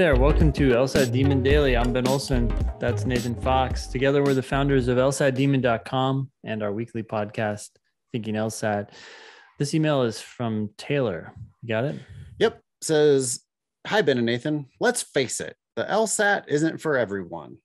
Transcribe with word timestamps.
there, 0.00 0.16
welcome 0.16 0.50
to 0.50 0.70
LSAT 0.70 1.12
Demon 1.12 1.42
Daily. 1.42 1.76
I'm 1.76 1.92
Ben 1.92 2.08
Olson. 2.08 2.50
That's 2.78 3.04
Nathan 3.04 3.34
Fox. 3.34 3.86
Together, 3.86 4.22
we're 4.22 4.32
the 4.32 4.42
founders 4.42 4.88
of 4.88 4.96
LSATdemon.com 4.96 6.30
and 6.42 6.62
our 6.62 6.72
weekly 6.72 7.02
podcast, 7.02 7.68
Thinking 8.10 8.34
LSAT. 8.34 8.88
This 9.58 9.74
email 9.74 10.04
is 10.04 10.18
from 10.18 10.70
Taylor. 10.78 11.34
You 11.60 11.68
got 11.68 11.84
it? 11.84 11.96
Yep. 12.38 12.62
Says, 12.80 13.40
Hi, 13.86 14.00
Ben 14.00 14.16
and 14.16 14.24
Nathan. 14.24 14.68
Let's 14.80 15.02
face 15.02 15.38
it, 15.38 15.54
the 15.76 15.84
LSAT 15.84 16.44
isn't 16.48 16.80
for 16.80 16.96
everyone. 16.96 17.58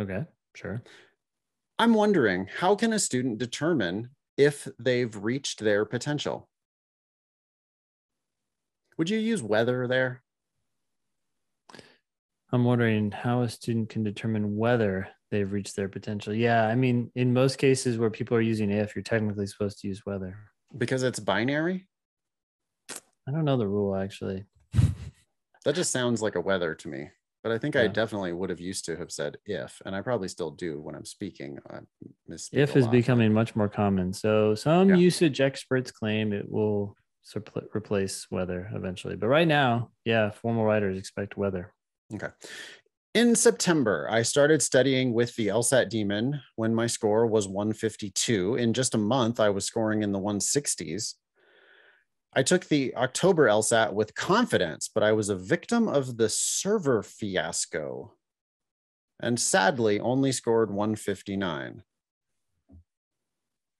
Okay, 0.00 0.24
sure. 0.56 0.82
I'm 1.78 1.94
wondering 1.94 2.48
how 2.58 2.74
can 2.74 2.92
a 2.92 2.98
student 2.98 3.38
determine 3.38 4.10
if 4.36 4.66
they've 4.80 5.16
reached 5.16 5.60
their 5.60 5.84
potential? 5.84 6.48
Would 8.96 9.10
you 9.10 9.18
use 9.18 9.42
whether 9.42 9.86
there? 9.86 10.22
I'm 12.52 12.64
wondering 12.64 13.10
how 13.10 13.42
a 13.42 13.48
student 13.48 13.88
can 13.88 14.04
determine 14.04 14.56
whether 14.56 15.08
they've 15.30 15.50
reached 15.50 15.74
their 15.74 15.88
potential. 15.88 16.32
Yeah, 16.32 16.66
I 16.68 16.76
mean, 16.76 17.10
in 17.16 17.32
most 17.32 17.58
cases 17.58 17.98
where 17.98 18.10
people 18.10 18.36
are 18.36 18.40
using 18.40 18.70
if, 18.70 18.94
you're 18.94 19.02
technically 19.02 19.46
supposed 19.48 19.80
to 19.80 19.88
use 19.88 20.02
whether. 20.04 20.36
Because 20.76 21.02
it's 21.02 21.18
binary? 21.18 21.88
I 23.26 23.32
don't 23.32 23.44
know 23.44 23.56
the 23.56 23.68
rule 23.68 23.96
actually. 23.96 24.44
That 25.64 25.74
just 25.74 25.92
sounds 25.92 26.20
like 26.20 26.34
a 26.34 26.42
whether 26.42 26.74
to 26.74 26.88
me. 26.88 27.08
But 27.42 27.50
I 27.50 27.56
think 27.56 27.74
I 27.74 27.86
definitely 27.88 28.34
would 28.34 28.50
have 28.50 28.60
used 28.60 28.84
to 28.84 28.96
have 28.96 29.10
said 29.10 29.38
if, 29.46 29.80
and 29.86 29.96
I 29.96 30.02
probably 30.02 30.28
still 30.28 30.50
do 30.50 30.78
when 30.78 30.94
I'm 30.94 31.06
speaking. 31.06 31.58
I 31.70 31.78
If 32.52 32.76
is 32.76 32.84
lot. 32.84 32.92
becoming 32.92 33.32
much 33.32 33.56
more 33.56 33.70
common. 33.70 34.12
So 34.12 34.54
some 34.54 34.90
Yeah. 34.90 34.96
usage 34.96 35.40
experts 35.40 35.90
claim 35.90 36.34
it 36.34 36.50
will 36.50 36.94
replace 37.74 38.26
whether 38.30 38.70
eventually. 38.74 39.16
But 39.16 39.28
right 39.28 39.48
now, 39.48 39.90
yeah, 40.04 40.30
formal 40.30 40.64
writers 40.64 40.98
expect 40.98 41.36
whether. 41.36 41.72
Okay. 42.14 42.28
In 43.14 43.36
September, 43.36 44.08
I 44.10 44.22
started 44.22 44.60
studying 44.60 45.12
with 45.12 45.36
the 45.36 45.46
LSAT 45.46 45.88
Demon 45.88 46.40
when 46.56 46.74
my 46.74 46.88
score 46.88 47.26
was 47.26 47.46
152. 47.46 48.56
In 48.56 48.72
just 48.72 48.94
a 48.94 48.98
month, 48.98 49.38
I 49.38 49.50
was 49.50 49.64
scoring 49.64 50.02
in 50.02 50.10
the 50.10 50.18
160s. 50.18 51.14
I 52.34 52.42
took 52.42 52.66
the 52.66 52.94
October 52.96 53.46
LSAT 53.46 53.92
with 53.92 54.16
confidence, 54.16 54.90
but 54.92 55.04
I 55.04 55.12
was 55.12 55.28
a 55.28 55.36
victim 55.36 55.86
of 55.86 56.16
the 56.16 56.28
server 56.28 57.04
fiasco 57.04 58.12
and 59.20 59.38
sadly 59.38 60.00
only 60.00 60.32
scored 60.32 60.70
159. 60.70 61.84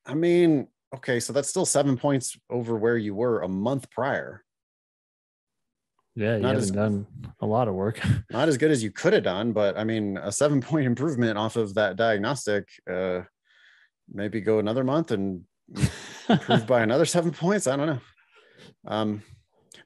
I 0.07 0.15
mean, 0.15 0.69
okay, 0.95 1.21
so 1.21 1.33
that's 1.33 1.49
still 1.49 1.67
seven 1.67 1.97
points 1.97 2.37
over 2.51 2.77
where 2.77 2.97
you 2.97 3.15
were 3.15 3.43
a 3.43 3.49
month 3.49 3.91
prior. 3.91 4.43
Yeah, 6.17 6.37
you 6.37 6.43
Not 6.43 6.49
haven't 6.55 6.63
as- 6.63 6.71
done 6.71 7.07
a 7.41 7.47
lot 7.47 7.69
of 7.69 7.75
work. 7.75 8.01
not 8.31 8.49
as 8.49 8.57
good 8.57 8.71
as 8.71 8.83
you 8.83 8.91
could 8.91 9.13
have 9.13 9.25
done, 9.25 9.53
but 9.53 9.77
I 9.77 9.85
mean, 9.85 10.17
a 10.17 10.31
seven 10.31 10.61
point 10.61 10.87
improvement 10.93 11.37
off 11.39 11.57
of 11.57 11.75
that 11.75 11.97
diagnostic. 11.97 12.69
Uh, 12.91 13.23
maybe 14.13 14.41
go 14.41 14.59
another 14.59 14.85
month 14.85 15.11
and 15.11 15.43
improve 16.29 16.67
by 16.69 16.83
another 16.83 17.05
seven 17.05 17.33
points. 17.33 17.67
I 17.67 17.77
don't 17.77 17.87
know. 17.87 18.01
Um, 18.87 19.23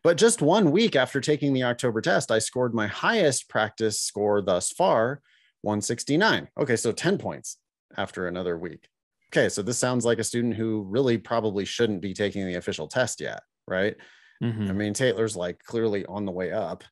but 0.02 0.16
just 0.16 0.42
one 0.42 0.70
week 0.70 0.96
after 0.96 1.20
taking 1.20 1.52
the 1.52 1.64
October 1.64 2.00
test, 2.00 2.30
I 2.30 2.38
scored 2.38 2.74
my 2.74 2.86
highest 2.86 3.48
practice 3.48 4.00
score 4.00 4.42
thus 4.42 4.70
far, 4.70 5.20
169. 5.62 6.48
Okay, 6.60 6.76
so 6.76 6.92
10 6.92 7.18
points 7.18 7.56
after 7.96 8.28
another 8.28 8.56
week. 8.58 8.88
Okay, 9.32 9.48
so 9.48 9.62
this 9.62 9.78
sounds 9.78 10.04
like 10.04 10.18
a 10.18 10.24
student 10.24 10.54
who 10.54 10.82
really 10.88 11.18
probably 11.18 11.64
shouldn't 11.64 12.00
be 12.00 12.14
taking 12.14 12.46
the 12.46 12.54
official 12.54 12.88
test 12.88 13.20
yet, 13.20 13.42
right? 13.66 13.96
Mhm. 14.42 14.68
I 14.70 14.72
mean, 14.72 14.94
Taylor's 14.94 15.36
like 15.36 15.62
clearly 15.64 16.06
on 16.06 16.24
the 16.24 16.32
way 16.32 16.52
up, 16.52 16.84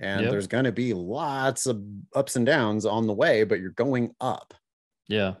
and 0.00 0.22
Yep. 0.22 0.30
there's 0.30 0.46
going 0.46 0.64
to 0.64 0.72
be 0.72 0.92
lots 0.94 1.66
of 1.66 1.82
ups 2.14 2.36
and 2.36 2.46
downs 2.46 2.86
on 2.86 3.06
the 3.06 3.12
way, 3.12 3.42
but 3.44 3.58
you're 3.60 3.70
going 3.70 4.14
up. 4.20 4.54
Yeah. 5.08 5.34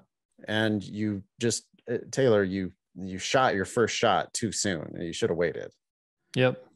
And 0.48 0.82
you 0.82 1.22
just, 1.38 1.66
uh, 1.90 1.98
Taylor, 2.10 2.42
you 2.42 2.72
you 2.96 3.18
shot 3.18 3.54
your 3.54 3.64
first 3.64 3.94
shot 3.96 4.34
too 4.34 4.50
soon. 4.50 4.82
And 4.94 5.04
you 5.04 5.12
should 5.12 5.30
have 5.30 5.36
waited. 5.38 5.70
Yep. 6.34 6.66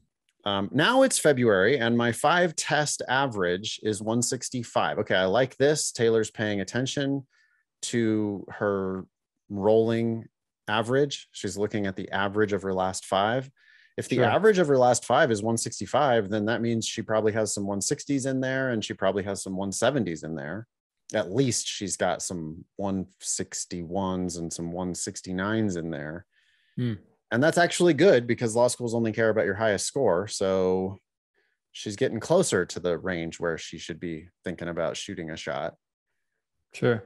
Um, 0.45 0.69
now 0.73 1.03
it's 1.03 1.19
February, 1.19 1.77
and 1.79 1.99
my 1.99 2.13
five 2.13 2.55
test 2.55 3.03
average 3.09 3.81
is 3.83 4.01
165. 4.01 5.01
Okay, 5.01 5.17
I 5.17 5.25
like 5.25 5.57
this. 5.57 5.91
Taylor's 5.91 6.31
paying 6.31 6.61
attention 6.61 7.27
to 7.83 8.47
her 8.49 9.07
rolling 9.49 10.27
average. 10.69 11.29
She's 11.33 11.57
looking 11.57 11.87
at 11.87 11.97
the 11.97 12.11
average 12.11 12.53
of 12.53 12.63
her 12.63 12.73
last 12.75 13.05
five. 13.07 13.51
If 13.97 14.09
the 14.09 14.17
Sure. 14.17 14.25
average 14.25 14.59
of 14.59 14.67
her 14.69 14.79
last 14.79 15.05
five 15.05 15.31
is 15.31 15.43
165, 15.43 16.29
then 16.29 16.47
that 16.47 16.61
means 16.61 16.87
she 16.87 17.03
probably 17.03 17.33
has 17.33 17.55
some 17.55 17.67
160s 17.67 18.27
in 18.27 18.41
there 18.41 18.71
and 18.71 18.85
she 18.85 18.95
probably 18.95 19.23
has 19.23 19.43
some 19.43 19.57
170s 19.57 20.25
in 20.25 20.35
there. 20.35 20.67
At 21.13 21.33
least 21.33 21.69
she's 21.69 21.97
got 21.97 22.23
some 22.23 22.65
161s 22.81 24.39
and 24.39 24.53
some 24.53 24.73
169s 24.73 25.77
in 25.77 25.91
there. 25.91 26.27
Hmm. 26.77 26.95
And 27.31 27.43
that's 27.43 27.59
actually 27.59 27.95
good 27.95 28.27
because 28.27 28.57
law 28.57 28.69
schools 28.69 28.95
only 28.95 29.13
care 29.13 29.29
about 29.29 29.45
your 29.45 29.55
highest 29.55 29.87
score. 29.87 30.27
So 30.27 31.01
she's 31.73 31.97
getting 31.97 32.21
closer 32.21 32.65
to 32.67 32.81
the 32.81 32.99
range 32.99 33.39
where 33.39 33.59
she 33.59 33.79
should 33.79 34.01
be 34.01 34.29
thinking 34.45 34.69
about 34.69 34.97
shooting 34.97 35.31
a 35.31 35.37
shot. 35.37 35.75
Sure. 36.73 37.05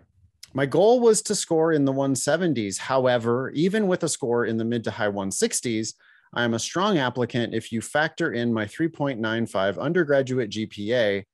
My 0.54 0.66
goal 0.66 1.00
was 1.00 1.22
to 1.22 1.34
score 1.34 1.72
in 1.72 1.84
the 1.84 1.92
170s. 1.92 2.78
However, 2.78 3.50
even 3.50 3.86
with 3.86 4.03
a 4.03 4.09
score 4.09 4.47
in 4.47 4.56
the 4.56 4.64
mid 4.64 4.84
to 4.84 4.91
high 4.91 5.09
160s, 5.09 5.94
I 6.34 6.44
am 6.44 6.54
a 6.54 6.59
strong 6.59 6.98
applicant 6.98 7.54
if 7.54 7.72
you 7.72 7.81
factor 7.81 8.32
in 8.32 8.53
my 8.53 8.64
3.95 8.64 9.78
undergraduate 9.78 10.50
GPA, 10.50 11.25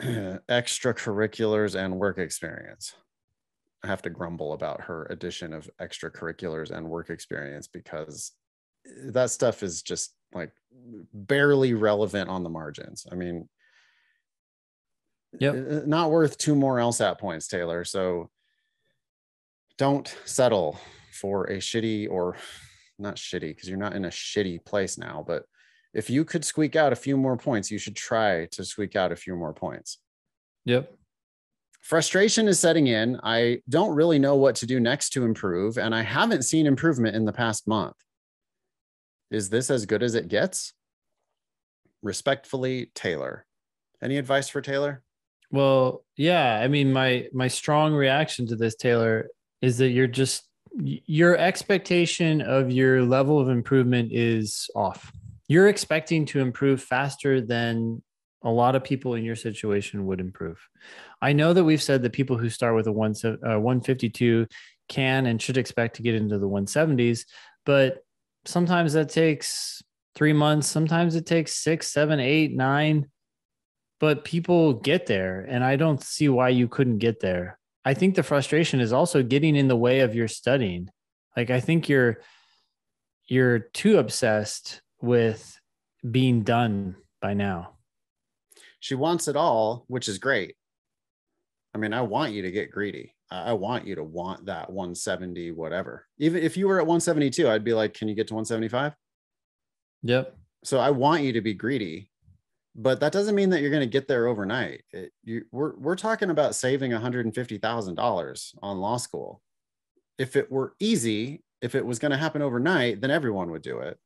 extracurriculars, 0.02 1.74
and 1.74 1.98
work 1.98 2.18
experience. 2.18 2.94
I 3.82 3.86
have 3.86 4.02
to 4.02 4.10
grumble 4.10 4.54
about 4.54 4.82
her 4.82 5.06
addition 5.10 5.52
of 5.52 5.68
extracurriculars 5.80 6.70
and 6.70 6.88
work 6.88 7.10
experience 7.10 7.68
because 7.68 8.32
that 9.06 9.30
stuff 9.30 9.62
is 9.62 9.82
just 9.82 10.14
like 10.32 10.52
barely 11.12 11.74
relevant 11.74 12.30
on 12.30 12.42
the 12.42 12.50
margins. 12.50 13.06
I 13.10 13.14
mean, 13.14 13.48
Yep. 15.40 15.54
uh, 15.54 15.86
not 15.86 16.10
worth 16.10 16.38
two 16.38 16.54
more 16.54 16.76
LSAT 16.76 17.18
points, 17.18 17.48
Taylor. 17.48 17.84
So 17.84 18.30
don't 19.78 20.14
settle 20.24 20.78
for 21.12 21.44
a 21.44 21.58
shitty 21.58 22.08
or 22.10 22.36
not 22.98 23.16
shitty 23.16 23.54
because 23.54 23.68
you're 23.68 23.78
not 23.78 23.94
in 23.94 24.04
a 24.04 24.10
shitty 24.10 24.64
place 24.64 24.98
now. 24.98 25.24
But 25.26 25.44
if 25.92 26.10
you 26.10 26.24
could 26.24 26.44
squeak 26.44 26.76
out 26.76 26.92
a 26.92 26.96
few 26.96 27.16
more 27.16 27.36
points, 27.36 27.70
you 27.70 27.78
should 27.78 27.96
try 27.96 28.46
to 28.52 28.64
squeak 28.64 28.96
out 28.96 29.12
a 29.12 29.16
few 29.16 29.36
more 29.36 29.52
points. 29.52 29.98
Yep. 30.64 30.92
Frustration 31.82 32.48
is 32.48 32.58
setting 32.58 32.86
in. 32.86 33.20
I 33.22 33.60
don't 33.68 33.94
really 33.94 34.18
know 34.18 34.36
what 34.36 34.56
to 34.56 34.66
do 34.66 34.80
next 34.80 35.10
to 35.10 35.24
improve, 35.24 35.76
and 35.76 35.94
I 35.94 36.02
haven't 36.02 36.42
seen 36.42 36.66
improvement 36.66 37.14
in 37.14 37.26
the 37.26 37.32
past 37.32 37.68
month. 37.68 37.96
Is 39.30 39.50
this 39.50 39.70
as 39.70 39.84
good 39.84 40.02
as 40.02 40.14
it 40.14 40.28
gets? 40.28 40.72
Respectfully, 42.02 42.90
Taylor. 42.94 43.44
Any 44.02 44.16
advice 44.16 44.48
for 44.48 44.62
Taylor? 44.62 45.02
Well, 45.50 46.04
yeah. 46.16 46.60
I 46.62 46.68
mean, 46.68 46.92
my 46.92 47.28
my 47.32 47.48
strong 47.48 47.94
reaction 47.94 48.46
to 48.48 48.56
this, 48.56 48.74
Taylor, 48.74 49.28
is 49.60 49.78
that 49.78 49.90
you're 49.90 50.06
just 50.06 50.48
your 50.76 51.36
expectation 51.36 52.40
of 52.40 52.70
your 52.70 53.02
level 53.02 53.38
of 53.38 53.48
improvement 53.48 54.12
is 54.12 54.68
off. 54.74 55.12
You're 55.46 55.68
expecting 55.68 56.26
to 56.26 56.40
improve 56.40 56.82
faster 56.82 57.40
than 57.40 58.02
a 58.42 58.50
lot 58.50 58.74
of 58.74 58.84
people 58.84 59.14
in 59.14 59.24
your 59.24 59.36
situation 59.36 60.06
would 60.06 60.20
improve. 60.20 60.58
I 61.22 61.32
know 61.32 61.52
that 61.52 61.64
we've 61.64 61.82
said 61.82 62.02
that 62.02 62.12
people 62.12 62.36
who 62.36 62.50
start 62.50 62.74
with 62.74 62.86
a 62.86 62.92
one 62.92 63.14
uh, 63.24 63.58
152 63.58 64.46
can 64.88 65.26
and 65.26 65.40
should 65.40 65.56
expect 65.56 65.96
to 65.96 66.02
get 66.02 66.14
into 66.14 66.38
the 66.38 66.48
170s, 66.48 67.24
but 67.64 68.04
sometimes 68.44 68.92
that 68.92 69.08
takes 69.08 69.82
three 70.14 70.32
months. 70.32 70.66
Sometimes 70.66 71.14
it 71.14 71.24
takes 71.24 71.56
six, 71.56 71.90
seven, 71.90 72.20
eight, 72.20 72.54
nine 72.54 73.06
but 74.04 74.24
people 74.24 74.74
get 74.74 75.06
there 75.06 75.46
and 75.48 75.64
i 75.64 75.76
don't 75.76 76.02
see 76.02 76.28
why 76.28 76.50
you 76.50 76.68
couldn't 76.68 76.98
get 76.98 77.20
there 77.20 77.58
i 77.86 77.94
think 77.94 78.14
the 78.14 78.22
frustration 78.22 78.78
is 78.80 78.92
also 78.92 79.22
getting 79.22 79.56
in 79.56 79.68
the 79.68 79.82
way 79.86 80.00
of 80.00 80.14
your 80.14 80.28
studying 80.28 80.90
like 81.36 81.50
i 81.50 81.60
think 81.60 81.88
you're 81.88 82.20
you're 83.26 83.58
too 83.58 83.96
obsessed 83.98 84.82
with 85.00 85.58
being 86.18 86.42
done 86.42 86.96
by 87.20 87.32
now 87.32 87.60
She 88.80 88.94
wants 88.94 89.28
it 89.28 89.36
all, 89.36 89.84
which 89.88 90.08
is 90.08 90.18
great. 90.18 90.56
I 91.74 91.78
mean, 91.78 91.94
I 91.94 92.02
want 92.02 92.34
you 92.34 92.42
to 92.42 92.50
get 92.50 92.70
greedy. 92.70 93.14
I 93.30 93.50
I 93.50 93.52
want 93.54 93.86
you 93.86 93.94
to 93.94 94.04
want 94.04 94.44
that 94.46 94.68
170, 94.68 95.52
whatever. 95.52 96.06
Even 96.18 96.42
if 96.42 96.58
you 96.58 96.68
were 96.68 96.78
at 96.80 96.86
172, 96.86 97.48
I'd 97.48 97.64
be 97.64 97.72
like, 97.72 97.94
can 97.94 98.08
you 98.08 98.14
get 98.14 98.28
to 98.28 98.34
175? 98.34 98.92
yep 100.02 100.36
So 100.64 100.78
I 100.78 100.90
want 100.90 101.22
you 101.24 101.32
to 101.32 101.40
be 101.40 101.54
greedy, 101.54 102.10
but 102.74 103.00
that 103.00 103.12
doesn't 103.12 103.34
mean 103.34 103.50
that 103.50 103.60
you're 103.60 103.70
going 103.70 103.80
to 103.80 103.86
get 103.86 104.08
there 104.08 104.26
overnight. 104.26 104.82
It, 104.90 105.12
you, 105.22 105.44
we're 105.52 105.76
we're 105.76 105.96
talking 105.96 106.30
about 106.30 106.54
saving 106.54 106.90
$150,000 106.90 108.54
on 108.62 108.80
law 108.80 108.96
school. 108.96 109.40
If 110.18 110.36
it 110.36 110.50
were 110.50 110.74
easy, 110.80 111.42
if 111.62 111.74
it 111.74 111.86
was 111.86 111.98
going 111.98 112.12
to 112.12 112.18
happen 112.18 112.42
overnight, 112.42 113.00
then 113.00 113.10
everyone 113.10 113.50
would 113.50 113.62
do 113.62 113.78
it. 113.78 113.98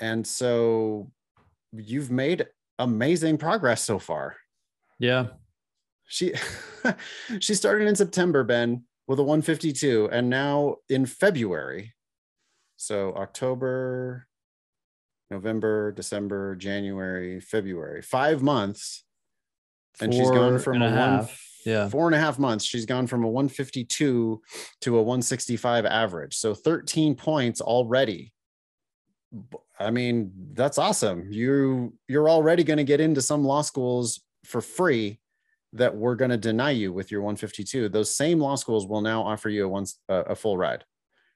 and 0.00 0.26
so 0.26 1.10
you've 1.72 2.10
made 2.10 2.46
amazing 2.78 3.38
progress 3.38 3.82
so 3.82 3.98
far. 3.98 4.36
Yeah. 4.98 5.26
She 6.08 6.32
she 7.40 7.54
started 7.54 7.86
in 7.86 7.94
September, 7.94 8.42
Ben, 8.44 8.84
with 9.06 9.18
a 9.18 9.22
152, 9.22 10.08
and 10.10 10.28
now 10.28 10.76
in 10.88 11.06
February. 11.06 11.94
So 12.76 13.12
October, 13.14 14.26
November, 15.30 15.92
December, 15.92 16.56
January, 16.56 17.40
February, 17.40 18.02
five 18.02 18.42
months. 18.42 19.04
And 20.00 20.12
she's 20.12 20.30
gone 20.30 20.58
from 20.58 20.82
and 20.82 20.84
a, 20.84 20.88
a 20.88 21.16
one. 21.18 21.28
Yeah. 21.66 21.88
four 21.88 22.06
and 22.06 22.14
a 22.14 22.18
half 22.18 22.38
months. 22.38 22.64
She's 22.64 22.86
gone 22.86 23.06
from 23.06 23.22
a 23.22 23.28
152 23.28 24.40
to 24.80 24.98
a 24.98 25.02
165 25.02 25.84
average. 25.84 26.34
So 26.36 26.54
13 26.54 27.14
points 27.14 27.60
already. 27.60 28.32
I 29.78 29.90
mean, 29.90 30.32
that's 30.52 30.78
awesome. 30.78 31.30
You 31.30 31.94
you're 32.08 32.28
already 32.28 32.64
going 32.64 32.78
to 32.78 32.84
get 32.84 33.00
into 33.00 33.22
some 33.22 33.44
law 33.44 33.62
schools 33.62 34.20
for 34.44 34.60
free 34.60 35.20
that 35.72 35.94
we're 35.94 36.16
going 36.16 36.30
to 36.30 36.36
deny 36.36 36.70
you 36.70 36.92
with 36.92 37.10
your 37.10 37.20
152. 37.20 37.88
Those 37.88 38.14
same 38.14 38.40
law 38.40 38.56
schools 38.56 38.86
will 38.86 39.02
now 39.02 39.22
offer 39.22 39.48
you 39.48 39.66
a 39.66 39.68
one 39.68 39.86
a 40.08 40.34
full 40.34 40.56
ride 40.56 40.84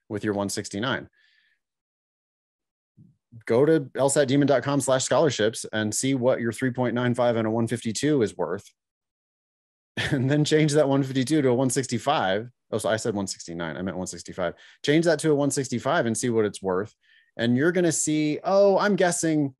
with 0.08 0.24
your 0.24 0.34
169 0.34 1.08
go 3.46 3.64
to 3.64 3.80
lsatdemon.com 3.80 4.80
slash 4.80 5.04
scholarships 5.04 5.64
and 5.72 5.94
see 5.94 6.14
what 6.14 6.40
your 6.40 6.52
3.95 6.52 7.36
and 7.36 7.46
a 7.46 7.50
152 7.50 8.22
is 8.22 8.36
worth. 8.36 8.64
And 10.10 10.28
then 10.28 10.44
change 10.44 10.72
that 10.72 10.88
152 10.88 11.42
to 11.42 11.48
a 11.48 11.52
165 11.52 12.48
oh 12.72 12.78
so 12.78 12.88
i 12.88 12.96
said 12.96 13.14
169 13.14 13.60
i 13.64 13.72
meant 13.74 13.96
165 13.96 14.54
change 14.84 15.04
that 15.04 15.20
to 15.20 15.30
a 15.30 15.34
165 15.34 16.06
and 16.06 16.16
see 16.16 16.30
what 16.30 16.44
it's 16.44 16.60
worth. 16.60 16.92
And 17.36 17.56
you're 17.56 17.70
going 17.70 17.84
to 17.84 17.92
see 17.92 18.40
oh 18.42 18.76
i'm 18.78 18.96
guessing 18.96 19.54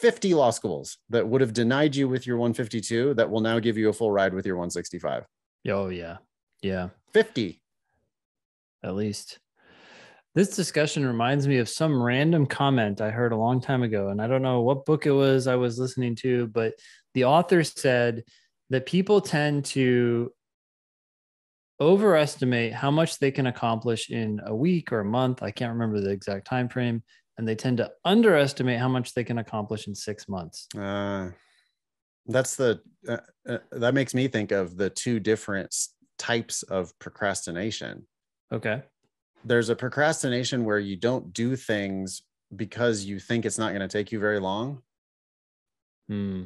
50 0.00 0.32
law 0.32 0.50
schools 0.50 0.96
that 1.10 1.28
would 1.28 1.42
have 1.42 1.52
denied 1.52 1.94
you 1.94 2.08
with 2.08 2.26
your 2.26 2.38
152 2.38 3.12
that 3.14 3.28
will 3.28 3.42
now 3.42 3.58
give 3.58 3.76
you 3.76 3.90
a 3.90 3.92
full 3.92 4.10
ride 4.10 4.32
with 4.32 4.46
your 4.46 4.56
165 4.56 5.26
Oh 5.68 5.88
yeah. 5.88 6.18
Yeah. 6.62 6.88
50 7.12 7.60
At 8.82 8.94
least. 8.94 9.38
This 10.34 10.56
discussion 10.56 11.06
reminds 11.06 11.46
me 11.46 11.58
of 11.58 11.68
some 11.68 12.02
random 12.02 12.46
comment 12.46 13.02
I 13.02 13.10
heard 13.10 13.32
a 13.32 13.36
long 13.36 13.60
time 13.60 13.82
ago. 13.82 14.08
And 14.08 14.20
I 14.20 14.26
don't 14.26 14.42
know 14.42 14.62
what 14.62 14.86
book 14.86 15.06
it 15.06 15.10
was 15.12 15.46
I 15.46 15.56
was 15.56 15.78
listening 15.78 16.14
to, 16.16 16.46
but 16.46 16.74
the 17.12 17.24
author 17.24 17.62
said 17.62 18.24
that 18.70 18.86
people 18.86 19.20
tend 19.20 19.66
to 19.66 20.32
overestimate 21.80 22.72
how 22.72 22.90
much 22.90 23.18
they 23.18 23.30
can 23.30 23.46
accomplish 23.46 24.08
in 24.08 24.40
a 24.46 24.54
week 24.54 24.90
or 24.90 25.00
a 25.00 25.04
month. 25.04 25.42
I 25.42 25.50
can't 25.50 25.72
remember 25.72 26.00
the 26.00 26.10
exact 26.10 26.46
time 26.46 26.68
frame. 26.68 27.02
And 27.36 27.46
they 27.46 27.54
tend 27.54 27.78
to 27.78 27.90
underestimate 28.04 28.78
how 28.78 28.88
much 28.88 29.12
they 29.12 29.24
can 29.24 29.38
accomplish 29.38 29.86
in 29.86 29.94
six 29.94 30.28
months. 30.28 30.66
Uh, 30.78 31.30
that's 32.26 32.56
the 32.56 32.80
uh, 33.08 33.16
uh, 33.48 33.58
that 33.72 33.94
makes 33.94 34.14
me 34.14 34.28
think 34.28 34.52
of 34.52 34.76
the 34.76 34.88
two 34.88 35.18
different 35.18 35.74
types 36.18 36.62
of 36.62 36.96
procrastination. 36.98 38.06
Okay. 38.52 38.82
There's 39.44 39.68
a 39.68 39.76
procrastination 39.76 40.64
where 40.64 40.78
you 40.78 40.96
don't 40.96 41.32
do 41.32 41.56
things 41.56 42.22
because 42.54 43.04
you 43.04 43.18
think 43.18 43.44
it's 43.44 43.58
not 43.58 43.70
going 43.70 43.80
to 43.80 43.88
take 43.88 44.12
you 44.12 44.18
very 44.20 44.38
long. 44.38 44.82
Hmm. 46.08 46.44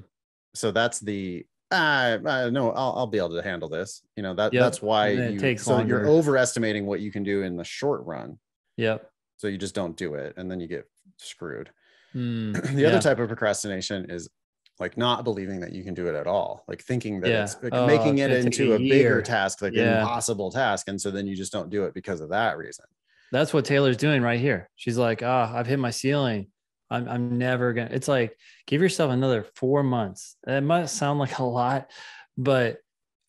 So 0.55 0.71
that's 0.71 1.01
the 1.01 1.47
ah 1.73 2.13
uh, 2.25 2.51
no, 2.51 2.71
I'll, 2.71 2.95
I'll 2.97 3.07
be 3.07 3.19
able 3.19 3.35
to 3.37 3.43
handle 3.43 3.69
this. 3.69 4.03
You 4.17 4.23
know 4.23 4.35
that 4.35 4.53
Yep. 4.53 4.63
that's 4.63 4.81
why 4.81 5.09
it 5.09 5.33
you 5.33 5.39
takes 5.39 5.65
so 5.65 5.81
you're 5.81 6.07
overestimating 6.07 6.87
what 6.87 7.01
you 7.01 7.11
can 7.11 7.23
do 7.23 7.43
in 7.43 7.57
the 7.57 7.65
short 7.65 8.05
run. 8.07 8.39
Yep. 8.77 9.11
So 9.39 9.49
you 9.49 9.59
just 9.59 9.75
don't 9.75 9.97
do 9.97 10.15
it, 10.15 10.35
and 10.37 10.51
then 10.51 10.61
you 10.61 10.69
get 10.69 10.89
screwed. 11.19 11.71
Hmm. 12.13 12.53
the 12.53 12.83
Yeah. 12.83 12.89
other 12.89 13.01
type 13.01 13.19
of 13.19 13.29
procrastination 13.29 14.11
is 14.11 14.29
like 14.79 14.97
not 14.97 15.25
believing 15.25 15.61
that 15.61 15.73
you 15.73 15.83
can 15.83 15.95
do 15.95 16.07
it 16.09 16.15
at 16.15 16.27
all 16.27 16.65
like 16.69 16.83
thinking 16.83 17.21
that 17.21 17.31
Yeah. 17.31 17.45
it's 17.45 17.57
like 17.63 17.73
Oh, 17.75 17.87
making 17.87 18.19
it's 18.19 18.33
it 18.35 18.45
into 18.47 18.73
a 18.73 18.77
a, 18.77 18.79
bigger 18.79 19.23
task 19.23 19.63
like 19.63 19.73
Yeah. 19.75 19.83
an 19.95 20.01
impossible 20.01 20.51
task 20.51 20.89
and 20.89 21.01
so 21.01 21.11
then 21.11 21.27
you 21.27 21.35
just 21.37 21.53
don't 21.53 21.71
do 21.71 21.85
it 21.85 21.95
because 21.95 22.21
of 22.21 22.29
that 22.31 22.59
reason 22.59 22.85
That's 23.33 23.53
what 23.55 23.65
Taylor's 23.65 23.97
doing 23.97 24.23
right 24.23 24.39
here. 24.39 24.71
She's 24.77 24.97
like, 24.99 25.21
ah, 25.23 25.53
I've 25.53 25.67
hit 25.67 25.79
my 25.81 25.91
ceiling. 25.91 26.47
I'm, 26.91 27.09
I'm 27.09 27.39
never 27.39 27.73
gonna. 27.73 27.91
It's 27.91 28.07
like 28.07 28.39
give 28.69 28.81
yourself 28.81 29.11
another 29.11 29.45
four 29.57 29.83
months. 29.83 30.37
It 30.47 30.61
might 30.61 30.89
sound 30.89 31.19
like 31.19 31.39
a 31.41 31.43
lot, 31.45 31.91
but 32.39 32.79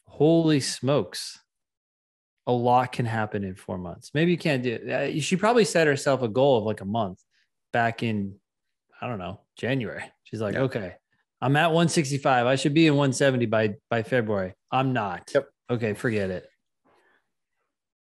holy 0.05 0.59
smokes, 0.59 1.39
a 2.45 2.51
lot 2.51 2.91
can 2.91 3.07
happen 3.07 3.43
in 3.43 3.55
four 3.55 3.79
months. 3.79 4.11
Maybe 4.13 4.29
you 4.31 4.37
can't 4.37 4.61
do 4.61 4.73
it. 4.79 5.17
Uh, 5.17 5.19
She 5.21 5.35
probably 5.35 5.65
set 5.65 5.87
herself 5.87 6.21
a 6.21 6.27
goal 6.27 6.59
of 6.59 6.63
like 6.65 6.81
a 6.81 6.85
month 6.85 7.19
back 7.73 8.03
in, 8.03 8.35
I 9.01 9.07
don't 9.07 9.17
know, 9.19 9.41
January. 9.57 10.03
She's 10.25 10.41
like, 10.41 10.53
Yeah. 10.53 10.61
okay, 10.69 10.95
I'm 11.41 11.55
at 11.55 11.67
165. 11.67 12.45
I 12.47 12.55
should 12.55 12.73
be 12.73 12.87
in 12.87 12.93
170 12.95 13.45
by 13.45 13.75
by 13.89 14.03
February. 14.03 14.53
I'm 14.71 14.93
not. 14.93 15.31
Yep. 15.33 15.49
Okay, 15.69 15.93
forget 15.93 16.29
it. 16.29 16.47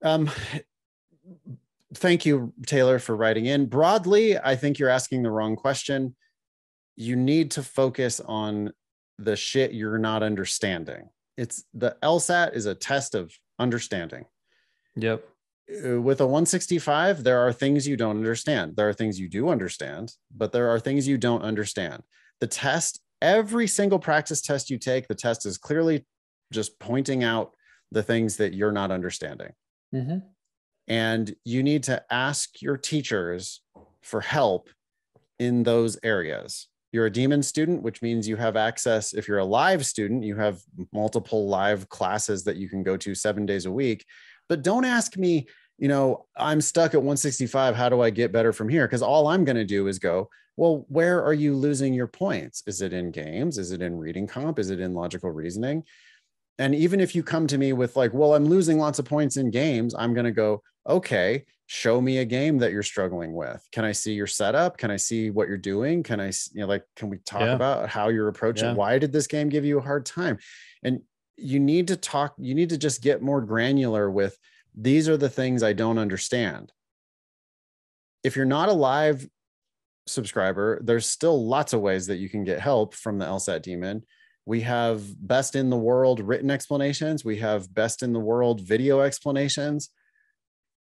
um 0.05 0.29
thank 1.95 2.27
you 2.27 2.53
taylor 2.67 2.99
for 2.99 3.15
writing 3.15 3.47
in 3.47 3.67
broadly 3.67 4.37
i 4.39 4.57
think 4.57 4.79
you're 4.79 4.89
asking 4.89 5.23
the 5.23 5.31
wrong 5.31 5.55
question 5.55 6.17
you 6.97 7.15
need 7.15 7.51
to 7.53 7.63
focus 7.63 8.21
on 8.21 8.73
the 9.19 9.37
shit 9.37 9.73
you're 9.73 9.99
not 9.99 10.23
understanding 10.23 11.09
it's 11.37 11.65
the 11.75 11.97
lsat 12.03 12.55
is 12.55 12.67
a 12.67 12.75
test 12.75 13.15
of 13.15 13.33
understanding 13.59 14.25
Yep. 14.97 15.25
uh, 15.87 16.01
with 16.01 16.21
a 16.21 16.27
165 16.27 17.23
there 17.23 17.39
are 17.39 17.53
things 17.53 17.87
you 17.87 17.97
don't 17.97 18.17
understand 18.17 18.75
there 18.77 18.89
are 18.89 18.95
things 18.95 19.21
you 19.21 19.29
do 19.29 19.49
understand 19.51 20.13
but 20.37 20.51
there 20.53 20.69
are 20.71 20.81
things 20.81 21.07
you 21.07 21.19
don't 21.19 21.43
understand 21.43 22.03
the 22.41 22.47
test 22.49 23.01
every 23.23 23.69
single 23.69 24.01
practice 24.01 24.43
test 24.43 24.69
you 24.69 24.77
take 24.77 25.07
the 25.07 25.15
test 25.15 25.47
is 25.47 25.57
clearly 25.57 26.05
just 26.53 26.79
pointing 26.79 27.23
out 27.25 27.55
the 27.93 28.03
things 28.03 28.37
that 28.37 28.53
you're 28.53 28.73
not 28.73 28.91
understanding. 28.91 29.53
Mm-hmm. 29.95 30.19
and 30.89 31.35
you 31.45 31.63
need 31.63 31.83
to 31.83 32.03
ask 32.11 32.63
your 32.63 32.79
teachers 32.79 33.61
for 34.01 34.23
help 34.23 34.71
in 35.39 35.65
those 35.65 35.99
areas. 36.03 36.69
You're 36.93 37.05
a 37.05 37.11
demon 37.11 37.43
student 37.43 37.83
which 37.83 38.01
means 38.01 38.27
you 38.27 38.37
have 38.37 38.57
access 38.57 39.13
if 39.13 39.29
you're 39.29 39.39
a 39.39 39.45
live 39.45 39.85
student 39.85 40.25
you 40.25 40.37
have 40.37 40.63
multiple 40.95 41.47
live 41.47 41.91
classes 41.91 42.43
that 42.45 42.57
you 42.57 42.71
can 42.71 42.83
go 42.83 42.97
to 42.97 43.15
seven 43.15 43.45
days 43.45 43.67
a 43.67 43.71
week. 43.71 44.07
But 44.49 44.63
don't 44.63 44.87
ask 44.87 45.19
me 45.19 45.47
you 45.79 45.89
know 45.89 46.27
i'm 46.37 46.61
stuck 46.61 46.95
at 46.95 47.01
165 47.01 47.75
how 47.75 47.89
do 47.89 48.01
i 48.01 48.09
get 48.09 48.33
better 48.33 48.53
from 48.53 48.69
here? 48.71 48.87
Because 48.87 49.03
all 49.03 49.29
i'm 49.29 49.45
going 49.45 49.57
to 49.57 49.65
do 49.65 49.89
is 49.89 49.99
go 49.99 50.31
well 50.57 50.85
where 50.89 51.23
are 51.23 51.35
you 51.35 51.55
losing 51.55 51.95
your 51.95 52.07
points? 52.07 52.63
Is 52.67 52.83
it 52.83 52.93
in 52.93 53.11
games? 53.11 53.59
Is 53.59 53.73
it 53.73 53.83
in 53.83 53.99
reading 53.99 54.27
comp? 54.27 54.59
Is 54.59 54.71
it 54.71 54.81
in 54.81 54.95
logical 54.95 55.31
reasoning? 55.31 55.85
And 56.59 56.75
even 56.75 57.01
if 57.01 57.15
you 57.15 57.23
come 57.23 57.47
to 57.49 57.59
me 57.59 57.73
with 57.73 57.97
like 57.97 58.13
well 58.13 58.35
i'm 58.35 58.45
losing 58.45 58.79
lots 58.79 58.99
of 58.99 59.05
points 59.05 59.37
in 59.37 59.51
games 59.51 59.95
i'm 59.99 60.13
going 60.15 60.27
to 60.27 60.31
go 60.33 60.63
okay 60.87 61.45
show 61.67 62.01
me 62.03 62.19
a 62.19 62.25
game 62.25 62.59
that 62.59 62.71
you're 62.71 62.83
struggling 62.83 63.33
with. 63.33 63.67
Can 63.73 63.85
i 63.85 63.93
see 63.93 64.13
your 64.13 64.27
setup? 64.27 64.77
Can 64.77 64.91
i 64.91 64.97
see 64.97 65.31
what 65.31 65.49
you're 65.49 65.57
doing? 65.57 66.03
Can 66.03 66.21
I, 66.21 66.27
you 66.53 66.61
know 66.61 66.67
like 66.67 66.85
can 66.97 67.09
we 67.09 67.19
talk 67.19 67.41
Yeah. 67.41 67.55
about 67.55 67.89
how 67.89 68.09
you're 68.11 68.29
approaching 68.29 68.67
Yeah. 68.69 68.75
why 68.75 68.99
did 68.99 69.13
this 69.13 69.27
game 69.27 69.49
give 69.49 69.65
you 69.65 69.79
a 69.79 69.83
hard 69.83 70.05
time? 70.05 70.39
And 70.83 71.01
you 71.37 71.59
need 71.59 71.89
to 71.89 71.97
talk 71.97 72.35
you 72.39 72.55
need 72.55 72.69
to 72.69 72.79
just 72.79 73.01
get 73.03 73.23
more 73.23 73.41
granular 73.41 74.11
with 74.11 74.37
these 74.75 75.09
are 75.09 75.17
the 75.17 75.31
things 75.31 75.63
i 75.63 75.73
don't 75.73 75.99
understand. 75.99 76.71
If 78.23 78.37
you're 78.37 78.45
not 78.45 78.69
a 78.69 78.73
live 78.75 79.27
subscriber 80.07 80.81
there's 80.83 81.07
still 81.07 81.47
lots 81.47 81.73
of 81.73 81.81
ways 81.81 82.07
that 82.07 82.17
you 82.17 82.29
can 82.29 82.45
get 82.45 82.61
help 82.61 82.95
from 82.95 83.19
the 83.19 83.25
lsat 83.27 83.63
demon. 83.63 84.05
We 84.45 84.63
have 84.63 85.05
best 85.25 85.55
in 85.55 85.71
the 85.71 85.77
world 85.77 86.21
written 86.21 86.51
explanations 86.51 87.25
we 87.25 87.37
have 87.39 87.73
best 87.73 88.03
in 88.03 88.13
the 88.13 88.21
world 88.21 88.61
video 88.61 89.01
explanations 89.01 89.91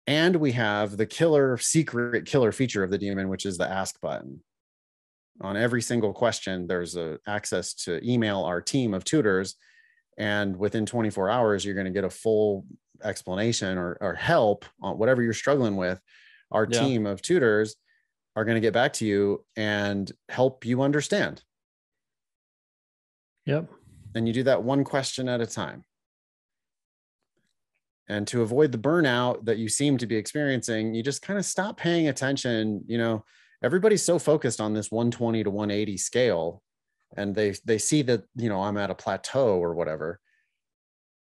and 0.07 0.35
we 0.37 0.51
have 0.53 0.97
the 0.97 1.05
killer 1.05 1.57
secret 1.57 2.25
killer 2.25 2.51
feature 2.51 2.83
of 2.83 2.91
the 2.91 2.97
demon 2.97 3.29
which 3.29 3.45
is 3.45 3.57
the 3.57 3.69
ask 3.69 3.99
button. 4.01 4.41
On 5.41 5.57
every 5.57 5.81
single 5.81 6.13
question 6.13 6.67
there's 6.67 6.95
a 6.95 7.19
access 7.27 7.73
to 7.85 7.99
email 8.09 8.43
our 8.43 8.61
team 8.61 8.93
of 8.93 9.03
tutors 9.03 9.55
and 10.17 10.55
within 10.57 10.85
24 10.85 11.29
hours 11.29 11.65
you're 11.65 11.75
going 11.75 11.85
to 11.85 11.91
get 11.91 12.03
a 12.03 12.09
full 12.09 12.65
explanation 13.03 13.77
or, 13.77 13.97
or 13.99 14.13
help 14.13 14.65
on 14.81 14.97
whatever 14.97 15.21
you're 15.21 15.33
struggling 15.33 15.75
with. 15.75 15.99
Our 16.51 16.67
Yeah. 16.67 16.79
team 16.79 17.05
of 17.07 17.21
tutors 17.21 17.75
are 18.35 18.45
going 18.45 18.55
to 18.55 18.61
get 18.61 18.73
back 18.73 18.93
to 18.93 19.05
you 19.05 19.45
and 19.55 20.11
help 20.29 20.65
you 20.65 20.81
understand 20.81 21.43
Yep. 23.45 23.69
and 24.15 24.27
you 24.27 24.33
do 24.33 24.43
that 24.43 24.63
one 24.63 24.83
question 24.83 25.27
at 25.29 25.41
a 25.41 25.45
time. 25.47 25.83
And 28.07 28.27
to 28.27 28.41
avoid 28.41 28.71
the 28.71 28.77
burnout 28.77 29.45
that 29.45 29.57
you 29.57 29.69
seem 29.69 29.97
to 29.97 30.05
be 30.05 30.15
experiencing, 30.15 30.93
you 30.93 31.01
just 31.03 31.21
kind 31.21 31.39
of 31.39 31.45
stop 31.45 31.77
paying 31.77 32.09
attention. 32.09 32.83
You 32.85 32.97
know, 32.97 33.25
everybody's 33.63 34.03
so 34.03 34.19
focused 34.19 34.59
on 34.59 34.73
this 34.73 34.91
120 34.91 35.43
to 35.43 35.49
180 35.49 35.97
scale, 35.97 36.61
and 37.15 37.33
they 37.33 37.55
they 37.65 37.77
see 37.77 38.01
that 38.03 38.23
you 38.35 38.49
know 38.49 38.61
I'm 38.61 38.77
at 38.77 38.89
a 38.89 38.95
plateau 38.95 39.57
or 39.57 39.73
whatever. 39.73 40.19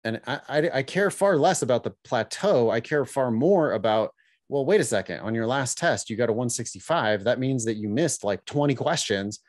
And 0.04 0.20
I, 0.26 0.40
I, 0.48 0.70
I 0.74 0.82
care 0.84 1.10
far 1.10 1.36
less 1.36 1.62
about 1.62 1.82
the 1.82 1.94
plateau. 2.04 2.70
I 2.70 2.80
care 2.80 3.04
far 3.04 3.30
more 3.32 3.72
about 3.72 4.14
well, 4.48 4.64
wait 4.64 4.80
a 4.80 4.84
second. 4.84 5.20
On 5.20 5.34
your 5.34 5.46
last 5.46 5.78
test, 5.78 6.08
you 6.08 6.16
got 6.16 6.30
a 6.30 6.32
165. 6.32 7.24
That 7.24 7.38
means 7.38 7.64
that 7.64 7.76
you 7.76 7.88
missed 7.88 8.24
like 8.24 8.44
20 8.44 8.74
questions. 8.76 9.40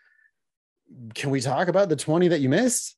Can 1.13 1.29
we 1.29 1.39
talk 1.39 1.67
about 1.67 1.89
the 1.89 1.95
20 1.95 2.29
that 2.29 2.41
you 2.41 2.49
missed? 2.49 2.95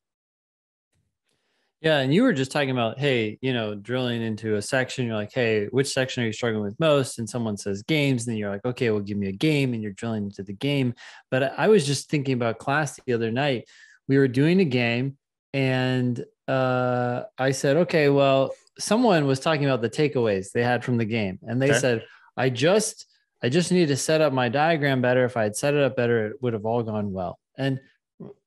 Yeah, 1.81 1.97
and 1.97 2.13
you 2.13 2.21
were 2.21 2.33
just 2.33 2.51
talking 2.51 2.69
about, 2.69 2.99
hey, 2.99 3.39
you 3.41 3.53
know, 3.53 3.73
drilling 3.73 4.21
into 4.21 4.55
a 4.55 4.61
section. 4.61 5.07
You're 5.07 5.15
like, 5.15 5.33
hey, 5.33 5.65
which 5.71 5.91
section 5.91 6.21
are 6.21 6.27
you 6.27 6.31
struggling 6.31 6.63
with 6.63 6.79
most? 6.79 7.17
And 7.17 7.27
someone 7.27 7.57
says 7.57 7.81
games, 7.81 8.25
and 8.25 8.31
then 8.31 8.37
you're 8.37 8.51
like, 8.51 8.63
okay, 8.63 8.91
well, 8.91 9.01
give 9.01 9.17
me 9.17 9.29
a 9.29 9.33
game, 9.33 9.73
and 9.73 9.81
you're 9.81 9.91
drilling 9.93 10.25
into 10.25 10.43
the 10.43 10.53
game. 10.53 10.93
But 11.31 11.57
I 11.57 11.69
was 11.69 11.87
just 11.87 12.07
thinking 12.07 12.35
about 12.35 12.59
class 12.59 12.99
the 13.03 13.13
other 13.13 13.31
night. 13.31 13.67
We 14.07 14.19
were 14.19 14.27
doing 14.27 14.59
a 14.59 14.65
game, 14.65 15.17
and 15.53 16.23
uh, 16.47 17.23
I 17.39 17.49
said, 17.49 17.77
okay, 17.77 18.09
well, 18.09 18.51
someone 18.79 19.25
was 19.25 19.39
talking 19.39 19.65
about 19.65 19.81
the 19.81 19.89
takeaways 19.89 20.51
they 20.51 20.63
had 20.63 20.83
from 20.83 20.97
the 20.97 21.05
game, 21.05 21.39
and 21.43 21.61
they 21.61 21.69
Okay. 21.69 21.79
said, 21.79 22.05
I 22.37 22.49
just, 22.49 23.05
I 23.43 23.49
just 23.49 23.71
need 23.71 23.87
to 23.87 23.97
set 23.97 24.21
up 24.21 24.33
my 24.33 24.49
diagram 24.49 25.01
better. 25.01 25.25
If 25.25 25.35
I 25.37 25.43
had 25.43 25.55
set 25.55 25.73
it 25.73 25.83
up 25.83 25.95
better, 25.95 26.27
it 26.27 26.41
would 26.41 26.53
have 26.53 26.65
all 26.65 26.83
gone 26.83 27.11
well. 27.11 27.39
And 27.57 27.79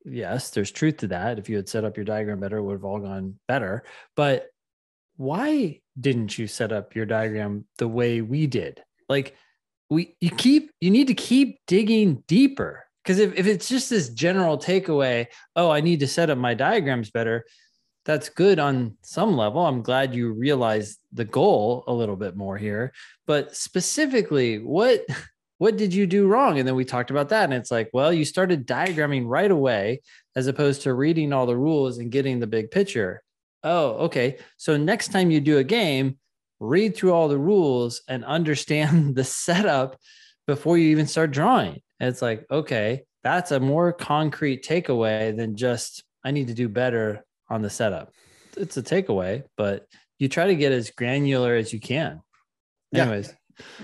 yes, 0.05 0.51
there's 0.51 0.71
truth 0.71 0.99
to 0.99 1.09
that. 1.09 1.39
If 1.39 1.49
you 1.49 1.57
had 1.57 1.69
set 1.69 1.85
up 1.85 1.97
your 1.97 2.05
diagram 2.05 2.41
better, 2.41 2.59
it 2.59 2.63
would 2.63 2.75
have 2.75 2.85
all 2.85 3.01
gone 3.01 3.39
better. 3.49 3.85
But 4.17 4.49
why 5.17 5.81
didn't 6.01 6.39
you 6.39 6.47
set 6.47 6.73
up 6.73 6.95
your 6.97 7.07
diagram 7.07 7.67
the 7.79 7.89
way 7.89 8.21
we 8.21 8.47
did? 8.47 8.83
Like 9.09 9.37
we 9.91 10.17
you 10.21 10.31
keep 10.31 10.71
you 10.81 10.91
need 10.91 11.09
to 11.09 11.15
keep 11.15 11.59
digging 11.67 12.23
deeper. 12.27 12.85
Because 13.03 13.19
if, 13.19 13.35
if 13.37 13.47
it's 13.47 13.69
just 13.69 13.91
this 13.91 14.09
general 14.09 14.57
takeaway, 14.57 15.27
oh, 15.57 15.71
I 15.71 15.83
need 15.83 16.01
to 16.01 16.07
set 16.09 16.31
up 16.31 16.39
my 16.39 16.55
diagrams 16.55 17.11
better, 17.11 17.45
that's 18.05 18.29
good 18.29 18.59
on 18.59 18.97
some 19.03 19.37
level. 19.37 19.65
I'm 19.65 19.83
glad 19.83 20.15
you 20.15 20.33
realized 20.33 20.99
the 21.13 21.25
goal 21.25 21.85
a 21.87 21.93
little 21.93 22.17
bit 22.17 22.37
more 22.37 22.59
here. 22.59 22.93
But 23.27 23.57
specifically, 23.57 24.59
what 24.59 25.05
what 25.59 25.77
did 25.77 25.95
you 25.95 26.07
do 26.07 26.27
wrong? 26.27 26.59
And 26.59 26.67
then 26.67 26.75
we 26.75 26.85
talked 26.85 27.11
about 27.11 27.29
that. 27.31 27.45
And 27.45 27.55
it's 27.55 27.71
like, 27.71 27.89
well, 27.93 28.13
you 28.13 28.25
started 28.25 28.67
diagramming 28.67 29.25
right 29.27 29.51
away 29.51 30.03
as 30.37 30.47
opposed 30.49 30.83
to 30.83 30.95
reading 30.95 31.33
all 31.33 31.47
the 31.47 31.57
rules 31.57 31.99
and 31.99 32.11
getting 32.11 32.41
the 32.41 32.47
big 32.47 32.71
picture. 32.71 33.23
Oh, 33.63 33.91
okay. 34.07 34.39
So 34.57 34.77
next 34.77 35.09
time 35.09 35.31
you 35.31 35.41
do 35.41 35.59
a 35.59 35.65
game, 35.65 36.19
read 36.61 36.97
through 36.97 37.13
all 37.13 37.29
the 37.29 37.39
rules 37.39 38.03
and 38.09 38.25
understand 38.25 39.15
the 39.15 39.25
setup 39.25 39.97
before 40.47 40.77
you 40.77 40.91
even 40.91 41.07
start 41.07 41.31
drawing. 41.31 41.81
And 42.01 42.09
it's 42.11 42.21
like, 42.21 42.45
okay, 42.51 43.05
that's 43.23 43.53
a 43.53 43.61
more 43.61 43.93
concrete 43.93 44.65
takeaway 44.65 45.35
than 45.35 45.57
just 45.57 46.03
I 46.25 46.33
need 46.33 46.49
to 46.49 46.55
do 46.55 46.69
better 46.69 47.25
on 47.55 47.63
the 47.63 47.71
setup. 47.71 48.13
It's 48.57 48.77
a 48.77 48.83
takeaway, 48.83 49.45
but 49.57 49.87
you 50.19 50.29
try 50.29 50.49
to 50.49 50.57
get 50.57 50.73
as 50.73 50.91
granular 50.91 51.55
as 51.55 51.73
you 51.73 51.79
can. 51.81 52.21
Yeah. 52.91 53.23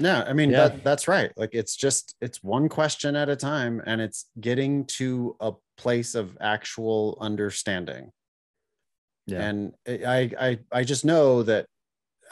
No, 0.00 0.24
I 0.26 0.32
mean 0.32 0.50
Yeah. 0.50 0.68
that 0.68 0.84
that's 0.84 1.06
right. 1.06 1.30
Like 1.36 1.50
it's 1.52 1.76
just 1.76 2.16
it's 2.20 2.42
one 2.42 2.68
question 2.68 3.14
at 3.14 3.28
a 3.28 3.36
time 3.36 3.80
and 3.86 4.00
it's 4.00 4.26
getting 4.40 4.84
to 4.86 5.36
a 5.40 5.52
place 5.76 6.16
of 6.16 6.36
actual 6.40 7.16
understanding. 7.20 8.10
yeah. 9.26 9.42
And 9.48 9.72
I 9.88 10.30
I 10.40 10.58
I 10.72 10.84
just 10.84 11.04
know 11.04 11.44
that 11.44 11.66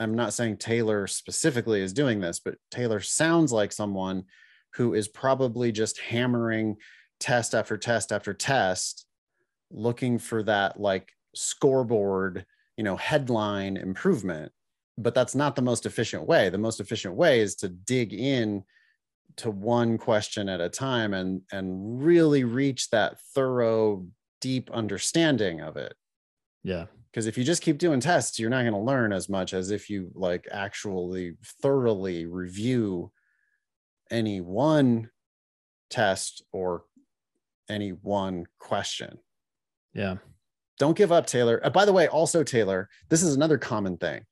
I'm 0.01 0.15
not 0.15 0.33
saying 0.33 0.57
Taylor 0.57 1.07
specifically 1.07 1.81
is 1.81 1.93
doing 1.93 2.21
this, 2.21 2.41
but 2.41 2.57
Taylor 2.73 3.01
sounds 3.01 3.53
like 3.53 3.73
someone 3.73 4.25
who 4.75 4.95
is 4.95 5.07
probably 5.09 5.71
just 5.71 6.01
hammering 6.01 6.77
test 7.21 7.55
after 7.55 7.77
test 7.77 8.11
after 8.13 8.35
test 8.35 9.07
looking 9.71 10.19
for 10.19 10.43
that 10.43 10.81
like 10.81 11.13
scoreboard, 11.39 12.45
you 12.77 12.85
know, 12.85 12.97
headline 12.97 13.77
improvement. 13.77 14.53
But 14.97 15.15
that's 15.15 15.35
not 15.35 15.55
the 15.55 15.63
most 15.63 15.87
efficient 15.87 16.27
way. 16.27 16.49
The 16.49 16.59
most 16.59 16.81
efficient 16.81 17.15
way 17.15 17.41
is 17.41 17.55
to 17.57 17.69
dig 17.69 18.13
in 18.13 18.65
to 19.37 19.51
one 19.51 19.99
question 19.99 20.49
at 20.49 20.61
a 20.61 20.69
time 20.69 21.15
and 21.15 21.43
and 21.53 22.05
really 22.05 22.45
reach 22.45 22.91
that 22.91 23.21
thorough 23.35 24.07
deep 24.41 24.71
understanding 24.71 25.61
of 25.61 25.77
it 25.77 25.95
yeah. 26.65 26.87
because 27.11 27.27
if 27.27 27.39
you 27.39 27.45
just 27.45 27.63
keep 27.63 27.79
doing 27.79 28.01
tests 28.01 28.39
you're 28.39 28.51
not 28.51 28.63
going 28.63 28.73
to 28.73 28.79
learn 28.79 29.13
as 29.13 29.29
much 29.29 29.55
as 29.55 29.71
if 29.71 29.89
you 29.89 30.11
like 30.15 30.49
actually 30.51 31.35
thoroughly 31.63 32.27
review 32.27 33.13
any 34.11 34.41
one 34.41 35.09
test 35.89 36.43
or 36.53 36.85
any 37.69 37.91
one 37.91 38.45
question 38.59 39.19
Yeah. 39.95 40.17
Don't 40.79 40.97
give 40.97 41.13
up 41.13 41.27
taylor. 41.27 41.61
Uh, 41.63 41.71
by 41.71 41.85
the 41.85 41.93
way 41.93 42.09
also 42.09 42.43
taylor 42.43 42.89
this 43.09 43.23
is 43.23 43.35
another 43.35 43.59
common 43.59 43.97
thing. 43.97 44.23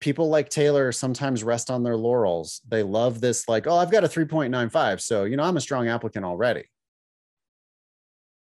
People 0.00 0.28
like 0.28 0.48
taylor 0.48 0.92
sometimes 0.92 1.42
rest 1.42 1.70
on 1.70 1.82
their 1.82 1.96
laurels. 1.96 2.60
They 2.68 2.82
love 2.82 3.20
this 3.20 3.48
like 3.48 3.66
oh 3.66 3.76
i've 3.76 3.90
got 3.90 4.04
a 4.04 4.08
3.95 4.08 5.00
so 5.00 5.24
you 5.24 5.36
know 5.36 5.44
i'm 5.44 5.56
a 5.56 5.60
strong 5.60 5.88
applicant 5.88 6.24
already. 6.24 6.64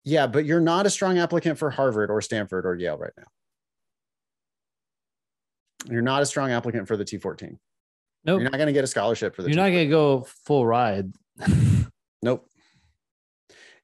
Yeah 0.04 0.28
but 0.28 0.46
you're 0.46 0.62
not 0.62 0.86
a 0.86 0.90
strong 0.90 1.18
applicant 1.18 1.58
for 1.58 1.70
harvard 1.70 2.10
or 2.10 2.22
stanford 2.22 2.66
or 2.66 2.76
yale 2.76 2.98
right 2.98 3.14
now. 3.18 3.26
You're 5.90 6.04
not 6.04 6.22
a 6.22 6.26
strong 6.26 6.52
applicant 6.52 6.88
for 6.88 6.96
the 6.98 7.06
t14 7.06 7.58
Nope. 8.24 8.40
you're 8.40 8.50
not 8.52 8.58
going 8.58 8.68
to 8.68 8.74
get 8.74 8.84
a 8.84 8.88
scholarship 8.88 9.36
for 9.36 9.42
the 9.42 9.50
You're 9.50 9.58
not 9.58 9.70
going 9.70 9.86
to 9.86 9.90
go 9.90 10.28
full 10.46 10.66
ride. 10.66 11.12
Nope. 12.24 12.48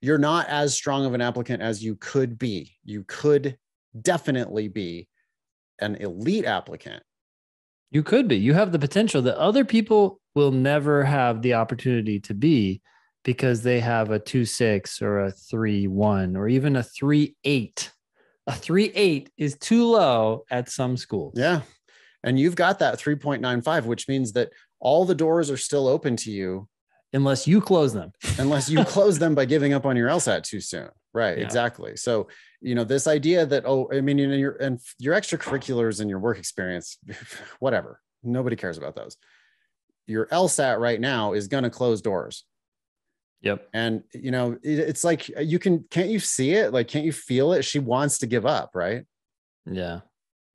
You're 0.01 0.17
not 0.17 0.47
as 0.47 0.75
strong 0.75 1.05
of 1.05 1.13
an 1.13 1.21
applicant 1.21 1.61
as 1.61 1.83
you 1.83 1.95
could 1.95 2.37
be. 2.37 2.77
You 2.83 3.03
could 3.07 3.57
definitely 3.99 4.67
be 4.67 5.07
an 5.79 5.95
elite 5.95 6.45
applicant. 6.45 7.03
You 7.89 8.03
could 8.03 8.27
be. 8.27 8.37
You 8.37 8.53
have 8.53 8.71
the 8.71 8.79
potential 8.79 9.21
that 9.23 9.37
other 9.37 9.65
people 9.65 10.19
will 10.35 10.51
never 10.51 11.03
have 11.03 11.41
the 11.41 11.55
opportunity 11.55 12.19
to 12.21 12.33
be 12.33 12.81
because 13.23 13.63
they 13.63 13.79
have 13.79 14.11
a 14.11 14.19
two 14.19 14.45
six 14.45 15.01
or 15.01 15.19
a 15.21 15.31
three 15.31 15.87
one 15.87 16.35
or 16.35 16.47
even 16.47 16.75
a 16.75 16.83
three 16.83 17.35
eight. 17.43 17.91
A 18.45 18.53
three 18.53 18.91
eight 18.93 19.29
is 19.37 19.57
too 19.57 19.85
low 19.85 20.45
at 20.51 20.69
some 20.69 20.95
schools. 20.95 21.33
Yeah. 21.35 21.61
And 22.23 22.39
you've 22.39 22.55
got 22.55 22.79
that 22.79 22.99
3.95, 22.99 23.85
which 23.85 24.07
means 24.07 24.33
that 24.33 24.49
all 24.79 25.05
the 25.05 25.15
doors 25.15 25.49
are 25.49 25.57
still 25.57 25.87
open 25.87 26.15
to 26.17 26.31
you 26.31 26.67
Unless 27.13 27.47
you 27.47 27.61
close 27.61 27.93
them. 27.93 28.11
unless 28.37 28.69
you 28.69 28.83
close 28.83 29.17
them 29.19 29.33
by 29.35 29.45
giving 29.45 29.73
up 29.73 29.85
on 29.85 29.95
your 29.95 30.09
LSAT 30.09 30.43
too 30.43 30.59
soon. 30.59 30.89
Right. 31.13 31.37
Yeah. 31.37 31.45
Exactly. 31.45 31.95
So, 31.95 32.27
you 32.61 32.75
know, 32.75 32.83
this 32.83 33.07
idea 33.07 33.45
that, 33.45 33.63
oh, 33.65 33.89
I 33.93 34.01
mean, 34.01 34.17
you 34.17 34.27
know, 34.27 34.35
your 34.35 34.55
and 34.57 34.79
your 34.99 35.15
extracurriculars 35.15 35.99
and 36.01 36.09
your 36.09 36.19
work 36.19 36.37
experience, 36.37 36.97
whatever. 37.59 38.01
Nobody 38.23 38.55
cares 38.55 38.77
about 38.77 38.95
those. 38.95 39.17
Your 40.05 40.27
LSAT 40.27 40.79
right 40.79 40.99
now 40.99 41.33
is 41.33 41.47
going 41.47 41.63
to 41.63 41.69
close 41.69 42.01
doors. 42.01 42.43
Yep. 43.41 43.69
and 43.71 44.03
you 44.15 44.31
know 44.31 44.53
it- 44.63 44.79
it's 44.79 45.03
like 45.03 45.29
uh, 45.37 45.41
you 45.41 45.59
can 45.59 45.85
can't 45.91 46.09
you 46.09 46.19
see 46.19 46.53
it 46.53 46.73
like 46.73 46.87
can't 46.87 47.05
you 47.05 47.11
feel 47.11 47.53
it 47.53 47.61
she 47.63 47.77
wants 47.77 48.17
to 48.19 48.25
give 48.25 48.47
up 48.47 48.71
right 48.73 49.05
Yeah. 49.67 49.99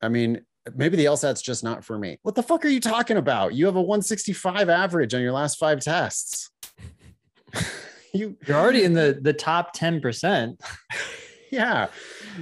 i 0.03 0.09
mean 0.09 0.45
maybe 0.75 0.97
the 0.97 1.07
lsat's 1.07 1.43
just 1.43 1.65
not 1.65 1.85
for 1.85 1.99
me. 1.99 2.19
What 2.23 2.35
the 2.35 2.43
fuck 2.43 2.65
are 2.65 2.69
you 2.69 2.81
talking 2.81 3.17
about? 3.17 3.55
You 3.55 3.67
have 3.67 3.77
a 3.77 3.81
165 3.81 4.69
average 4.69 5.15
on 5.15 5.23
your 5.23 5.33
last 5.33 5.59
five 5.59 5.81
tests. 5.81 6.51
You 8.15 8.37
You're 8.47 8.59
already 8.59 8.85
in 8.85 8.93
the 8.93 9.19
the 9.23 9.33
top 9.33 9.75
10%. 9.75 10.61
yeah. 11.51 11.87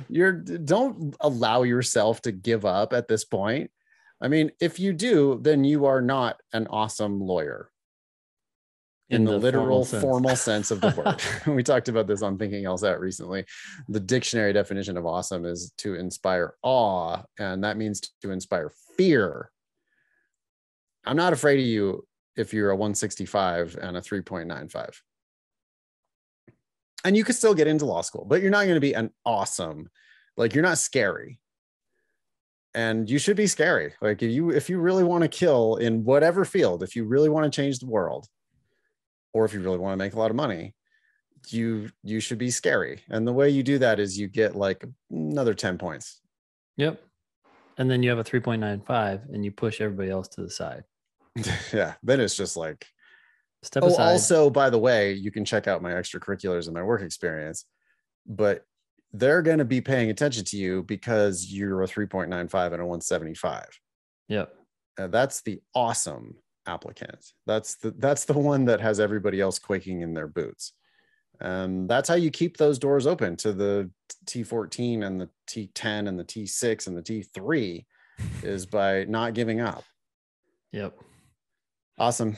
You're 0.09 0.33
don't 0.33 1.15
allow 1.21 1.63
yourself 1.63 2.21
to 2.23 2.33
give 2.33 2.65
up 2.65 2.93
at 2.93 3.07
this 3.07 3.25
point. 3.25 3.71
I 4.21 4.27
mean 4.27 4.51
if 4.61 4.81
you 4.81 4.93
do 4.93 5.39
then 5.41 5.63
you 5.63 5.87
are 5.87 6.03
not 6.03 6.41
an 6.53 6.67
awesome 6.67 7.21
lawyer 7.21 7.70
in, 9.11 9.25
the, 9.25 9.37
literal 9.37 9.85
formal 9.85 10.37
sense. 10.37 10.69
sense. 10.69 10.71
of 10.71 10.81
the 10.81 11.21
word. 11.47 11.55
we 11.57 11.63
talked 11.63 11.89
about 11.89 12.07
this 12.07 12.23
on 12.23 12.39
Thinking 12.39 12.65
LSAT 12.65 12.99
recently. 13.01 13.45
The 13.89 14.01
dictionary 14.01 14.53
definition 14.53 14.97
of 14.97 15.07
awesome 15.07 15.45
is 15.45 15.73
to 15.79 15.97
inspire 15.97 16.55
awe, 16.63 17.23
and 17.39 17.65
that 17.65 17.77
means 17.77 18.01
to 18.23 18.31
inspire 18.31 18.71
fear. 18.97 19.51
I'm 21.05 21.17
not 21.17 21.33
afraid 21.33 21.59
of 21.59 21.67
you 21.67 22.07
if 22.37 22.55
you're 22.55 22.71
a 22.71 22.77
165 22.77 23.77
and 23.81 23.97
a 23.97 24.01
3.95. 24.01 24.95
And 27.05 27.17
you 27.17 27.25
could 27.25 27.35
still 27.35 27.55
get 27.55 27.67
into 27.67 27.87
law 27.87 28.03
school, 28.03 28.27
but 28.29 28.43
you're 28.43 28.51
not 28.51 28.65
going 28.65 28.75
to 28.75 28.81
be 28.81 28.93
an 28.95 29.11
awesome, 29.25 29.89
like 30.37 30.55
you're 30.55 30.63
not 30.63 30.79
scary. 30.79 31.39
And 32.75 33.11
you 33.11 33.19
should 33.19 33.37
be 33.37 33.49
scary. 33.49 33.95
Like 34.01 34.23
if 34.23 34.31
you 34.31 34.51
if 34.51 34.71
you 34.71 34.79
really 34.79 35.03
want 35.03 35.23
to 35.23 35.29
kill 35.29 35.77
in 35.77 36.05
whatever 36.05 36.45
field, 36.45 36.85
if 36.85 36.95
you 36.95 37.05
really 37.05 37.29
want 37.29 37.51
to 37.51 37.57
change 37.57 37.81
the 37.81 37.87
world, 37.87 38.29
or 39.33 39.45
if 39.45 39.53
you 39.53 39.61
really 39.61 39.79
want 39.79 39.93
to 39.93 39.97
make 40.05 40.15
a 40.15 40.19
lot 40.19 40.31
of 40.31 40.37
money 40.37 40.75
you 41.49 41.89
you 42.03 42.21
should 42.21 42.39
be 42.39 42.51
scary 42.51 43.01
and 43.09 43.27
the 43.27 43.33
way 43.33 43.49
you 43.49 43.63
do 43.63 43.79
that 43.79 43.99
is 43.99 44.19
you 44.19 44.29
get 44.29 44.55
like 44.55 44.85
another 45.11 45.55
10 45.55 45.79
points 45.79 46.21
Yep. 46.81 46.99
And 47.77 47.91
then 47.91 48.03
you 48.03 48.09
have 48.09 48.19
a 48.19 48.25
3.95 48.25 49.33
and 49.35 49.45
you 49.45 49.53
push 49.53 49.83
everybody 49.83 50.11
else 50.11 50.29
to 50.29 50.41
the 50.43 50.51
side. 50.51 50.85
yeah 51.73 51.95
then 52.03 52.19
it's 52.19 52.37
just 52.37 52.57
like 52.57 52.85
Step 53.63 53.85
oh 53.85 53.87
aside. 53.87 54.03
also 54.03 54.51
by 54.51 54.69
the 54.69 54.79
way 54.79 55.13
you 55.13 55.31
can 55.31 55.45
check 55.45 55.69
out 55.69 55.81
my 55.81 55.93
extracurriculars 55.93 56.67
and 56.67 56.75
my 56.75 56.83
work 56.83 57.03
experience 57.03 57.67
but 58.27 58.65
they're 59.13 59.41
going 59.41 59.59
to 59.59 59.65
be 59.65 59.81
paying 59.81 60.11
attention 60.11 60.45
to 60.47 60.57
you 60.57 60.83
because 60.83 61.47
you're 61.53 61.83
a 61.83 61.87
3.95 61.87 62.25
and 62.33 62.51
a 62.51 62.87
175 62.87 63.69
yep. 64.29 64.53
Uh, 64.99 65.07
that's 65.07 65.41
the 65.43 65.61
awesome 65.73 66.35
applicant. 66.71 67.33
That's 67.47 67.77
the 67.77 67.91
that's 67.93 68.25
the 68.25 68.39
one 68.39 68.65
that 68.67 68.81
has 68.81 69.01
everybody 69.01 69.41
else 69.41 69.59
quaking 69.59 70.03
in 70.03 70.15
their 70.15 70.29
boots. 70.29 70.73
Um, 71.41 71.87
that's 71.87 72.09
how 72.09 72.17
you 72.17 72.31
keep 72.31 72.57
those 72.57 72.79
doors 72.79 73.07
open 73.07 73.37
to 73.37 73.53
the 73.53 73.91
T14 74.27 75.05
and 75.05 75.21
the 75.21 75.29
T10 75.49 76.09
and 76.09 76.19
the 76.19 76.25
T6 76.25 76.87
and 76.87 76.97
the 76.97 77.03
T3 77.03 77.85
is 78.43 78.67
by 78.67 79.05
not 79.05 79.35
giving 79.35 79.61
up. 79.61 79.85
Yep. 80.73 80.99
Awesome. 81.99 82.37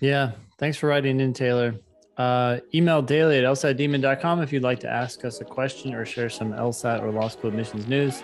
Yeah. 0.00 0.32
Thanks 0.58 0.76
for 0.76 0.88
writing 0.88 1.20
in, 1.20 1.32
Taylor. 1.32 1.74
Uh, 2.16 2.60
email 2.74 3.00
daily 3.00 3.38
at 3.38 3.44
lsatdemon.com 3.44 4.42
if 4.42 4.52
you'd 4.52 4.62
like 4.62 4.80
to 4.80 4.90
ask 4.90 5.24
us 5.24 5.40
a 5.40 5.44
question 5.44 5.94
or 5.94 6.04
share 6.04 6.28
some 6.28 6.52
LSAT 6.52 7.02
or 7.02 7.10
law 7.10 7.28
school 7.28 7.48
admissions 7.48 7.86
news. 7.88 8.22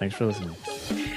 Thanks 0.00 0.16
for 0.16 0.26
listening. 0.26 1.13